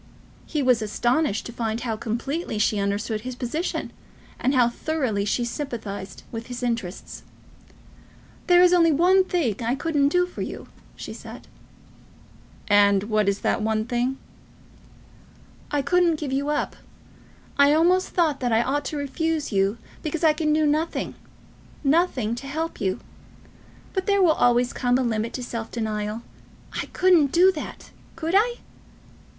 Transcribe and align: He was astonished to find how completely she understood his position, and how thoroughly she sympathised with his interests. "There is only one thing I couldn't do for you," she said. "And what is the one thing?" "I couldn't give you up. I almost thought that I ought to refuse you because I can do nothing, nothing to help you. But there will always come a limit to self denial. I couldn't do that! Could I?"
He 0.47 0.63
was 0.63 0.81
astonished 0.81 1.45
to 1.45 1.53
find 1.53 1.81
how 1.81 1.95
completely 1.95 2.57
she 2.57 2.79
understood 2.79 3.21
his 3.21 3.35
position, 3.35 3.93
and 4.39 4.55
how 4.55 4.67
thoroughly 4.67 5.25
she 5.25 5.45
sympathised 5.45 6.23
with 6.31 6.47
his 6.47 6.63
interests. 6.63 7.21
"There 8.47 8.63
is 8.63 8.73
only 8.73 8.91
one 8.91 9.23
thing 9.23 9.57
I 9.63 9.75
couldn't 9.75 10.07
do 10.07 10.25
for 10.25 10.41
you," 10.41 10.67
she 10.95 11.13
said. 11.13 11.47
"And 12.67 13.03
what 13.11 13.29
is 13.29 13.41
the 13.41 13.53
one 13.57 13.85
thing?" 13.85 14.17
"I 15.69 15.83
couldn't 15.83 16.19
give 16.19 16.31
you 16.33 16.49
up. 16.49 16.75
I 17.59 17.71
almost 17.71 18.09
thought 18.09 18.39
that 18.39 18.51
I 18.51 18.63
ought 18.63 18.85
to 18.85 18.97
refuse 18.97 19.51
you 19.51 19.77
because 20.01 20.23
I 20.23 20.33
can 20.33 20.51
do 20.51 20.65
nothing, 20.65 21.13
nothing 21.83 22.33
to 22.41 22.47
help 22.47 22.81
you. 22.81 23.01
But 23.93 24.07
there 24.07 24.23
will 24.23 24.31
always 24.31 24.73
come 24.73 24.97
a 24.97 25.03
limit 25.03 25.31
to 25.33 25.43
self 25.43 25.69
denial. 25.69 26.23
I 26.73 26.87
couldn't 26.87 27.31
do 27.31 27.51
that! 27.51 27.91
Could 28.15 28.33
I?" 28.35 28.57